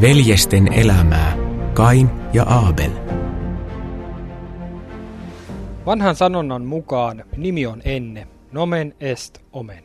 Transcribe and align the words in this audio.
Veljesten 0.00 0.72
elämää 0.72 1.36
Kain 1.74 2.10
ja 2.32 2.42
Aabel. 2.42 2.90
Vanhan 5.86 6.16
sanonnan 6.16 6.64
mukaan 6.64 7.24
nimi 7.36 7.66
on 7.66 7.82
enne, 7.84 8.26
nomen 8.52 8.94
est 9.00 9.38
omen. 9.52 9.84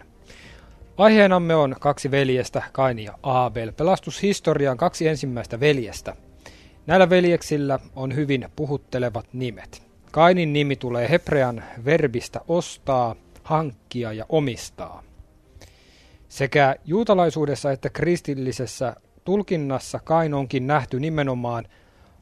Aiheenamme 0.98 1.56
on 1.56 1.76
kaksi 1.80 2.12
veljestä, 2.12 2.64
Kain 2.72 3.00
ja 3.00 3.18
Aabel. 3.24 3.72
Pelastushistorian 3.72 4.78
kaksi 4.78 5.08
ensimmäistä 5.08 5.60
veljestä. 5.60 6.16
Näillä 6.88 7.10
veljeksillä 7.10 7.80
on 7.96 8.16
hyvin 8.16 8.50
puhuttelevat 8.56 9.26
nimet. 9.34 9.84
Kainin 10.12 10.54
nimi 10.54 10.76
tulee 10.76 11.10
hebrean 11.10 11.64
verbistä 11.86 12.42
ostaa, 12.48 13.16
hankkia 13.44 14.14
ja 14.14 14.26
omistaa. 14.30 15.04
Sekä 16.30 16.76
juutalaisuudessa 16.86 17.72
että 17.72 17.90
kristillisessä 17.90 18.96
tulkinnassa 19.26 20.00
Kain 20.04 20.34
onkin 20.34 20.68
nähty 20.68 21.00
nimenomaan 21.00 21.66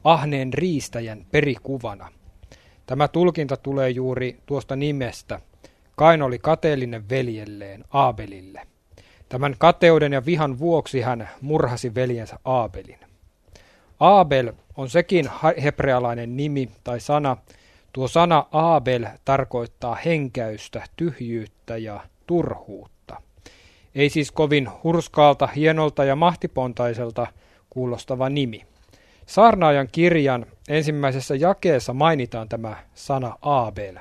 ahneen 0.04 0.52
riistäjän 0.52 1.26
perikuvana. 1.30 2.08
Tämä 2.86 3.08
tulkinta 3.08 3.56
tulee 3.56 3.90
juuri 3.90 4.38
tuosta 4.46 4.76
nimestä. 4.76 5.40
Kain 5.96 6.22
oli 6.22 6.38
kateellinen 6.38 7.08
veljelleen 7.08 7.84
Aabelille. 7.90 8.66
Tämän 9.28 9.54
kateuden 9.58 10.12
ja 10.12 10.26
vihan 10.26 10.58
vuoksi 10.58 11.00
hän 11.00 11.28
murhasi 11.40 11.94
veljensä 11.94 12.38
Aabelin. 12.44 12.98
Aabel 14.00 14.52
on 14.76 14.90
sekin 14.90 15.30
hebrealainen 15.62 16.36
nimi 16.36 16.70
tai 16.84 17.00
sana. 17.00 17.36
Tuo 17.92 18.08
sana 18.08 18.46
Aabel 18.52 19.06
tarkoittaa 19.24 19.94
henkäystä, 19.94 20.82
tyhjyyttä 20.96 21.76
ja 21.76 22.00
turhuutta. 22.26 23.22
Ei 23.94 24.10
siis 24.10 24.32
kovin 24.32 24.68
hurskaalta, 24.84 25.46
hienolta 25.46 26.04
ja 26.04 26.16
mahtipontaiselta 26.16 27.26
kuulostava 27.70 28.28
nimi. 28.28 28.66
Saarnaajan 29.26 29.88
kirjan 29.92 30.46
ensimmäisessä 30.68 31.34
jakeessa 31.34 31.92
mainitaan 31.94 32.48
tämä 32.48 32.76
sana 32.94 33.36
Aabel. 33.42 33.96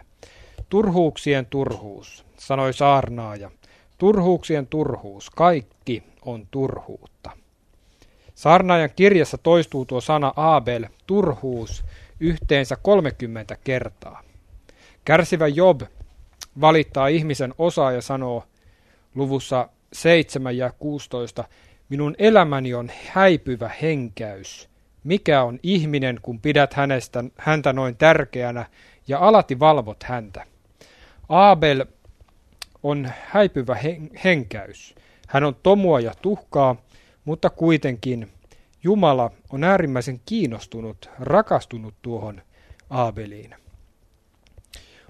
Turhuuksien 0.69 1.45
turhuus, 1.45 2.25
sanoi 2.37 2.73
saarnaaja. 2.73 3.51
Turhuuksien 3.97 4.67
turhuus, 4.67 5.29
kaikki 5.29 6.03
on 6.25 6.47
turhuutta. 6.51 7.31
Saarnaajan 8.35 8.89
kirjassa 8.95 9.37
toistuu 9.37 9.85
tuo 9.85 10.01
sana 10.01 10.33
Aabel, 10.35 10.85
turhuus, 11.07 11.85
yhteensä 12.19 12.75
30 12.81 13.57
kertaa. 13.63 14.23
Kärsivä 15.05 15.47
Job 15.47 15.81
valittaa 16.61 17.07
ihmisen 17.07 17.53
osaa 17.57 17.91
ja 17.91 18.01
sanoo 18.01 18.43
luvussa 19.15 19.69
7 19.93 20.57
ja 20.57 20.71
16, 20.79 21.43
minun 21.89 22.15
elämäni 22.17 22.73
on 22.73 22.91
häipyvä 23.07 23.71
henkäys. 23.81 24.69
Mikä 25.03 25.43
on 25.43 25.59
ihminen, 25.63 26.19
kun 26.21 26.41
pidät 26.41 26.73
hänestä, 26.73 27.23
häntä 27.37 27.73
noin 27.73 27.97
tärkeänä 27.97 28.65
ja 29.07 29.19
alati 29.19 29.59
valvot 29.59 30.03
häntä? 30.03 30.45
Abel 31.29 31.85
on 32.83 33.09
häipyvä 33.21 33.77
henkäys. 34.23 34.95
Hän 35.27 35.43
on 35.43 35.55
tomua 35.63 35.99
ja 35.99 36.13
tuhkaa, 36.21 36.75
mutta 37.25 37.49
kuitenkin 37.49 38.31
Jumala 38.83 39.31
on 39.49 39.63
äärimmäisen 39.63 40.21
kiinnostunut, 40.25 41.09
rakastunut 41.19 41.93
tuohon 42.01 42.41
Aabeliin. 42.89 43.55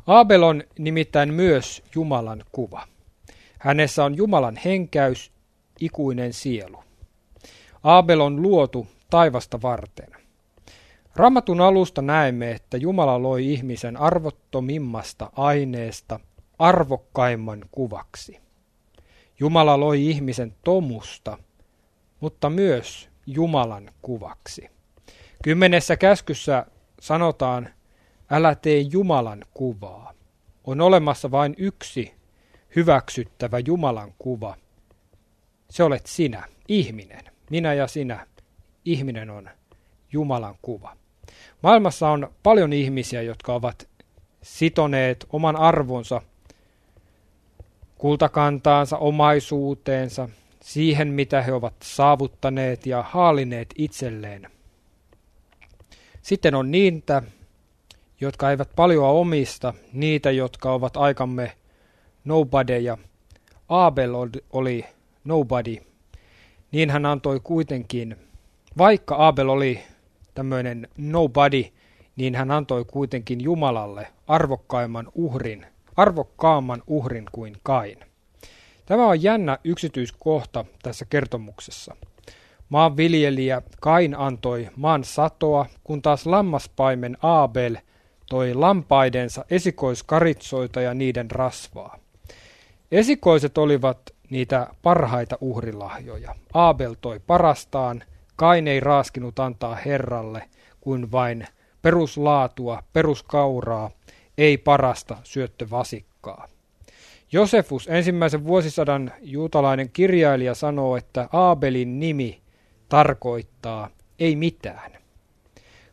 Abel 0.08 0.44
on 0.44 0.64
nimittäin 0.80 1.34
myös 1.34 1.84
Jumalan 1.96 2.44
kuva. 2.52 2.88
Hänessä 3.64 4.06
on 4.06 4.18
Jumalan 4.18 4.58
henkäys, 4.66 5.32
ikuinen 5.80 6.34
sielu. 6.34 6.84
Abel 7.84 8.20
on 8.20 8.42
luotu 8.42 8.88
taivasta 9.10 9.62
varten. 9.62 10.10
Raamatun 11.16 11.62
alusta 11.62 12.02
näemme, 12.02 12.52
että 12.52 12.78
Jumala 12.78 13.22
loi 13.22 13.54
ihmisen 13.54 13.98
arvottomimmasta 13.98 15.30
aineesta 15.36 16.20
arvokkaimman 16.60 17.66
kuvaksi. 17.72 18.40
Jumala 19.40 19.80
loi 19.80 20.10
ihmisen 20.10 20.56
tomusta, 20.64 21.38
mutta 22.20 22.50
myös 22.50 23.10
Jumalan 23.28 23.92
kuvaksi. 24.02 24.70
Kymmenessä 25.44 25.98
käskyssä 25.98 26.66
sanotaan, 27.02 27.70
älä 28.30 28.56
tee 28.56 28.80
Jumalan 28.80 29.46
kuvaa. 29.54 30.14
On 30.64 30.82
olemassa 30.82 31.32
vain 31.32 31.56
yksi 31.58 32.23
hyväksyttävä 32.76 33.60
Jumalan 33.60 34.14
kuva. 34.20 34.56
Se 35.70 35.84
olet 35.84 36.06
sinä, 36.06 36.44
ihminen. 36.68 37.22
Minä 37.50 37.74
ja 37.74 37.88
sinä, 37.88 38.28
ihminen 38.86 39.30
on 39.30 39.50
Jumalan 40.12 40.56
kuva. 40.62 40.98
Maailmassa 41.64 42.10
on 42.10 42.34
paljon 42.44 42.74
ihmisiä, 42.74 43.22
jotka 43.22 43.54
ovat 43.54 43.88
sitoneet 44.42 45.26
oman 45.30 45.56
arvonsa 45.56 46.22
kultakantaansa, 47.98 48.98
omaisuuteensa, 48.98 50.30
siihen 50.62 51.08
mitä 51.08 51.42
he 51.42 51.54
ovat 51.54 51.74
saavuttaneet 51.84 52.86
ja 52.86 53.04
haalineet 53.10 53.74
itselleen. 53.78 54.52
Sitten 56.22 56.56
on 56.56 56.72
niitä, 56.72 57.24
jotka 58.22 58.52
eivät 58.52 58.70
paljoa 58.76 59.10
omista, 59.10 59.74
niitä, 59.94 60.32
jotka 60.32 60.74
ovat 60.74 60.98
aikamme 60.98 61.52
nobodyja. 62.26 62.98
Abel 63.70 64.14
oli 64.54 64.86
nobody, 65.24 65.78
niin 66.72 66.90
hän 66.90 67.06
antoi 67.06 67.40
kuitenkin, 67.44 68.16
vaikka 68.78 69.28
Abel 69.28 69.50
oli 69.50 69.80
tämmöinen 70.34 70.88
nobody, 70.98 71.66
niin 72.16 72.36
hän 72.36 72.52
antoi 72.52 72.86
kuitenkin 72.86 73.42
Jumalalle 73.42 74.08
arvokkaimman 74.28 75.08
uhrin, 75.16 75.66
arvokkaamman 75.96 76.84
uhrin 76.88 77.26
kuin 77.32 77.58
Kain. 77.64 77.98
Tämä 78.86 79.08
on 79.08 79.24
jännä 79.24 79.58
yksityiskohta 79.64 80.66
tässä 80.84 81.06
kertomuksessa. 81.06 81.96
Maanviljelijä 82.70 83.62
Kain 83.82 84.16
antoi 84.20 84.70
maan 84.76 85.04
satoa, 85.04 85.66
kun 85.84 86.02
taas 86.02 86.26
lammaspaimen 86.26 87.18
Abel 87.22 87.78
toi 88.30 88.54
lampaidensa 88.54 89.46
esikoiskaritsoita 89.50 90.82
ja 90.82 90.94
niiden 90.94 91.32
rasvaa. 91.32 92.03
Esikoiset 92.92 93.58
olivat 93.58 93.98
niitä 94.30 94.68
parhaita 94.82 95.38
uhrilahjoja. 95.42 96.36
Abel 96.54 96.96
toi 97.02 97.20
parastaan, 97.28 98.04
Kain 98.36 98.68
ei 98.68 98.80
raaskinut 98.80 99.40
antaa 99.40 99.76
Herralle 99.76 100.50
kuin 100.82 101.12
vain 101.12 101.48
peruslaatua, 101.82 102.84
peruskauraa, 102.94 103.90
ei 104.38 104.58
parasta 104.58 105.18
syöttövasikkaa. 105.24 106.48
Josefus, 107.32 107.88
ensimmäisen 107.88 108.44
vuosisadan 108.44 109.12
juutalainen 109.22 109.90
kirjailija, 109.90 110.56
sanoo, 110.56 110.98
että 110.98 111.30
Aabelin 111.34 112.00
nimi 112.00 112.42
tarkoittaa 112.90 113.90
ei 114.20 114.36
mitään. 114.36 114.92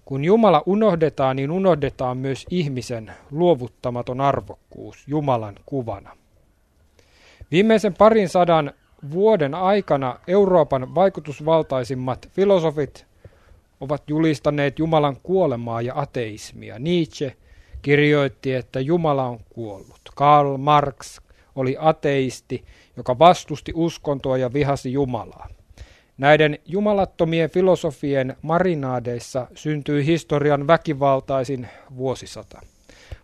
Kun 0.04 0.24
Jumala 0.24 0.62
unohdetaan, 0.66 1.36
niin 1.36 1.50
unohdetaan 1.50 2.18
myös 2.18 2.46
ihmisen 2.50 3.12
luovuttamaton 3.30 4.20
arvokkuus 4.20 5.04
Jumalan 5.06 5.54
kuvana. 5.66 6.16
Viimeisen 7.50 7.94
parin 7.94 8.28
sadan 8.28 8.72
vuoden 9.10 9.54
aikana 9.54 10.18
Euroopan 10.26 10.94
vaikutusvaltaisimmat 10.94 12.28
filosofit 12.32 13.06
ovat 13.80 14.02
julistaneet 14.08 14.78
Jumalan 14.78 15.16
kuolemaa 15.22 15.82
ja 15.82 15.92
ateismia. 15.96 16.78
Nietzsche 16.78 17.36
kirjoitti, 17.82 18.54
että 18.54 18.80
Jumala 18.80 19.24
on 19.24 19.38
kuollut. 19.50 20.00
Karl 20.14 20.56
Marx 20.56 21.20
oli 21.56 21.76
ateisti, 21.78 22.64
joka 22.96 23.18
vastusti 23.18 23.72
uskontoa 23.74 24.38
ja 24.38 24.52
vihasi 24.52 24.92
Jumalaa. 24.92 25.48
Näiden 26.18 26.58
jumalattomien 26.66 27.50
filosofien 27.50 28.36
marinaadeissa 28.42 29.46
syntyi 29.54 30.06
historian 30.06 30.66
väkivaltaisin 30.66 31.68
vuosisata. 31.96 32.60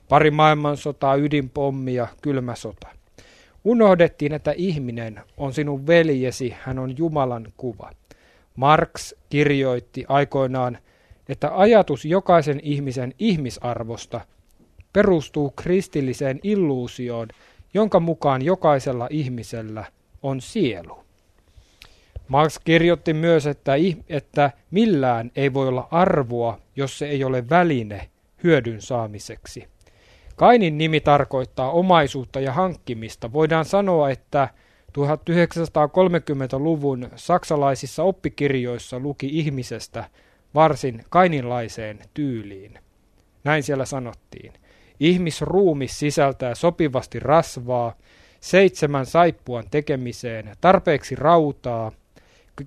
Pari 0.09 0.31
maailmansotaa, 0.31 1.15
ydinpommi 1.15 1.95
ja 1.95 2.09
kylmä 2.23 2.55
sota. 2.55 2.96
Unohdettiin, 3.67 4.33
että 4.33 4.53
ihminen 4.57 5.21
on 5.37 5.53
sinun 5.53 5.87
veljesi, 5.87 6.55
hän 6.61 6.79
on 6.79 6.99
Jumalan 6.99 7.53
kuva. 7.57 7.91
Marx 8.57 9.13
kirjoitti 9.29 10.05
aikoinaan, 10.09 10.79
että 11.29 11.59
ajatus 11.59 12.05
jokaisen 12.05 12.61
ihmisen 12.63 13.15
ihmisarvosta 13.19 14.21
perustuu 14.93 15.51
kristilliseen 15.51 16.41
illuusioon, 16.43 17.29
jonka 17.75 18.01
mukaan 18.01 18.43
jokaisella 18.43 19.09
ihmisellä 19.11 19.85
on 20.23 20.41
sielu. 20.41 21.05
Marx 22.29 22.59
kirjoitti 22.65 23.15
myös, 23.15 23.47
että, 23.47 23.73
että 24.09 24.51
millään 24.71 25.31
ei 25.37 25.55
voi 25.55 25.69
olla 25.69 25.89
arvoa, 25.91 26.59
jos 26.77 26.99
se 26.99 27.07
ei 27.07 27.25
ole 27.25 27.49
väline 27.51 28.09
hyödyn 28.45 28.83
saamiseksi. 28.83 29.69
Kainin 30.37 30.79
nimi 30.79 31.01
tarkoittaa 31.01 31.71
omaisuutta 31.71 32.41
ja 32.41 32.53
hankkimista. 32.53 33.33
Voidaan 33.33 33.65
sanoa, 33.65 34.11
että 34.11 34.49
1930-luvun 34.99 37.09
saksalaisissa 37.17 38.03
oppikirjoissa 38.03 38.99
luki 38.99 39.29
ihmisestä 39.33 40.05
varsin 40.55 41.05
kaininlaiseen 41.11 41.99
tyyliin. 42.15 42.79
Näin 43.45 43.63
siellä 43.63 43.85
sanottiin. 43.85 44.53
Ihmisruumis 45.01 45.99
sisältää 45.99 46.55
sopivasti 46.55 47.21
rasvaa, 47.21 47.97
seitsemän 48.41 49.07
saippuan 49.07 49.65
tekemiseen, 49.71 50.57
tarpeeksi 50.61 51.15
rautaa, 51.15 51.93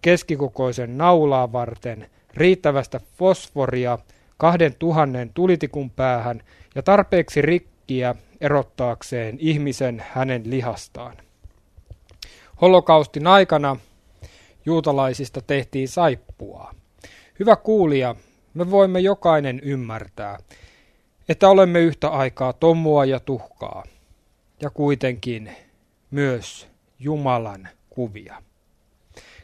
keskikokoisen 0.01 0.97
naulaa 0.97 1.51
varten, 1.51 2.09
riittävästä 2.33 2.99
fosforia 3.17 3.97
kahden 4.39 4.75
tuhannen 4.79 5.31
tulitikun 5.33 5.89
päähän 5.89 6.41
ja 6.75 6.83
tarpeeksi 6.83 7.41
rikkiä 7.41 8.15
erottaakseen 8.41 9.35
ihmisen 9.39 10.03
hänen 10.09 10.49
lihastaan. 10.49 11.17
Holokaustin 12.61 13.27
aikana 13.27 13.77
juutalaisista 14.65 15.41
tehtiin 15.41 15.87
saippua. 15.87 16.73
Hyvä 17.39 17.55
kuulija, 17.55 18.15
me 18.53 18.71
voimme 18.71 18.99
jokainen 18.99 19.59
ymmärtää, 19.63 20.39
että 21.29 21.49
olemme 21.49 21.79
yhtä 21.79 22.07
aikaa 22.07 22.53
tommua 22.53 23.05
ja 23.05 23.19
tuhkaa, 23.19 23.83
ja 24.61 24.69
kuitenkin 24.69 25.51
myös 26.11 26.67
Jumalan 26.99 27.67
kuvia. 27.89 28.48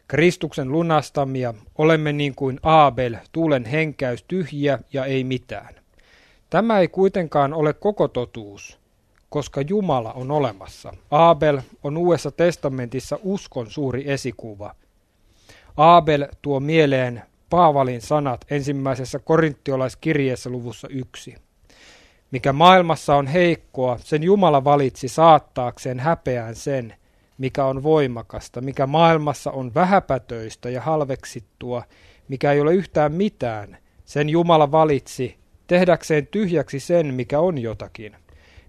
Kristuksen 0.07 0.71
lunastamia 0.71 1.53
olemme 1.77 2.13
niin 2.13 2.35
kuin 2.35 2.59
Aabel, 2.63 3.15
tuulen 3.31 3.65
henkäys 3.65 4.23
tyhjiä 4.23 4.79
ja 4.93 5.05
ei 5.05 5.23
mitään. 5.23 5.75
Tämä 6.49 6.79
ei 6.79 6.87
kuitenkaan 6.87 7.53
ole 7.53 7.73
koko 7.73 8.07
totuus, 8.07 8.79
koska 9.29 9.61
Jumala 9.61 10.13
on 10.13 10.31
olemassa. 10.31 10.93
Aabel 11.11 11.61
on 11.83 11.97
Uudessa 11.97 12.31
testamentissa 12.31 13.19
uskon 13.23 13.71
suuri 13.71 14.11
esikuva. 14.11 14.75
Aabel 15.77 16.27
tuo 16.41 16.59
mieleen 16.59 17.23
Paavalin 17.49 18.01
sanat 18.01 18.45
ensimmäisessä 18.49 19.19
korinttiolaiskirjeessä 19.19 20.49
luvussa 20.49 20.87
yksi. 20.87 21.35
Mikä 22.31 22.53
maailmassa 22.53 23.15
on 23.15 23.27
heikkoa, 23.27 23.97
sen 23.97 24.23
Jumala 24.23 24.63
valitsi 24.63 25.07
saattaakseen 25.07 25.99
häpeään 25.99 26.55
sen, 26.55 26.95
mikä 27.37 27.65
on 27.65 27.83
voimakasta, 27.83 28.61
mikä 28.61 28.87
maailmassa 28.87 29.51
on 29.51 29.73
vähäpätöistä 29.75 30.69
ja 30.69 30.81
halveksittua, 30.81 31.83
mikä 32.27 32.51
ei 32.51 32.61
ole 32.61 32.73
yhtään 32.73 33.13
mitään, 33.13 33.77
sen 34.05 34.29
Jumala 34.29 34.71
valitsi 34.71 35.37
tehdäkseen 35.67 36.27
tyhjäksi 36.27 36.79
sen, 36.79 37.13
mikä 37.13 37.39
on 37.39 37.57
jotakin. 37.57 38.15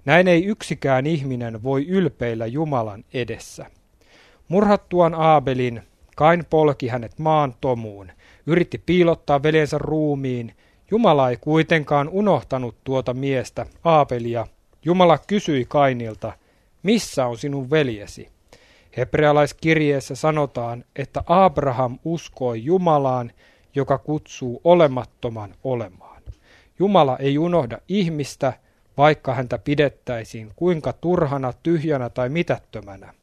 Näin 0.05 0.29
ei 0.29 0.45
yksikään 0.45 1.07
ihminen 1.07 1.63
voi 1.63 1.87
ylpeillä 1.87 2.47
Jumalan 2.47 3.05
edessä. 3.15 3.67
Murhattuaan 4.49 5.15
Aabelin, 5.15 5.83
Kain 6.17 6.45
polki 6.51 6.89
hänet 6.89 7.19
maan 7.19 7.55
tomuun, 7.61 8.13
yritti 8.47 8.83
piilottaa 8.87 9.43
veljensä 9.43 9.79
ruumiin. 9.79 10.55
Jumala 10.91 11.31
ei 11.31 11.37
kuitenkaan 11.37 12.09
unohtanut 12.09 12.77
tuota 12.85 13.15
miestä, 13.15 13.67
Aapelia. 13.85 14.47
Jumala 14.85 15.19
kysyi 15.19 15.65
Kainilta, 15.69 16.33
missä 16.83 17.27
on 17.27 17.39
sinun 17.39 17.71
veljesi? 17.71 18.36
Hebrealaiskirjeessä 18.97 20.15
sanotaan, 20.15 20.85
että 20.97 21.23
Abraham 21.27 21.99
uskoi 22.05 22.65
Jumalaan, 22.65 23.33
joka 23.75 23.99
kutsuu 23.99 24.61
olemattoman 24.65 25.55
olemaan. 25.65 26.23
Jumala 26.79 27.17
ei 27.19 27.39
unohda 27.39 27.79
ihmistä, 27.89 28.53
vaikka 28.97 29.35
häntä 29.35 29.59
pidettäisiin 29.59 30.53
kuinka 30.57 30.93
turhana, 30.93 31.53
tyhjänä 31.63 32.11
tai 32.11 32.29
mitättömänä. 32.29 33.15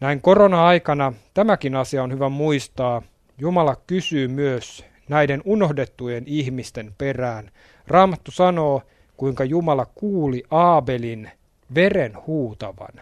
Näin 0.00 0.22
korona-aikana 0.22 1.12
tämäkin 1.34 1.76
asia 1.76 2.02
on 2.02 2.12
hyvä 2.12 2.28
muistaa. 2.28 3.02
Jumala 3.38 3.76
kysyy 3.86 4.28
myös 4.28 4.84
näiden 5.08 5.42
unohdettujen 5.44 6.24
ihmisten 6.26 6.94
perään. 6.98 7.50
Raamattu 7.86 8.30
sanoo, 8.30 8.82
kuinka 9.16 9.44
Jumala 9.44 9.86
kuuli 9.94 10.42
Aabelin 10.50 11.30
veren 11.74 12.12
huutavan. 12.26 13.00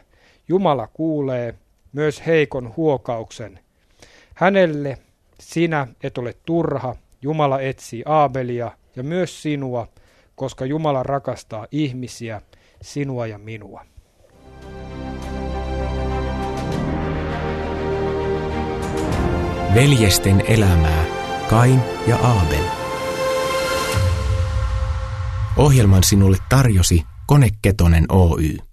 Jumala 0.49 0.87
kuulee 0.87 1.55
myös 1.93 2.27
heikon 2.27 2.77
huokauksen. 2.77 3.61
Hänelle 4.35 4.99
sinä 5.41 5.87
et 6.03 6.19
ole 6.19 6.35
turha, 6.47 6.97
Jumala 7.23 7.61
etsii 7.61 8.03
Aabelia 8.07 8.71
ja 8.97 9.03
myös 9.03 9.43
sinua, 9.43 9.89
koska 10.35 10.67
Jumala 10.67 11.03
rakastaa 11.03 11.67
ihmisiä, 11.73 12.43
sinua 12.83 13.27
ja 13.27 13.39
minua. 13.39 13.85
Veljesten 19.75 20.45
elämää 20.49 21.05
Kain 21.51 21.81
ja 22.07 22.17
Aabel. 22.17 22.65
Ohjelman 25.57 26.05
sinulle 26.05 26.37
tarjosi 26.49 27.03
Koneketonen 27.27 28.05
Oy. 28.09 28.69